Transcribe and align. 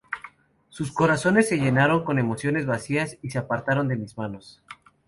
Sus 0.69 0.91
corazones 0.91 1.47
se 1.47 1.57
llenaron 1.57 2.03
con 2.03 2.17
emociones 2.17 2.65
vacías, 2.65 3.19
y 3.21 3.29
se 3.29 3.37
apartaron 3.37 3.87
de 3.87 3.97
mis 3.97 4.17
manos. 4.17 4.63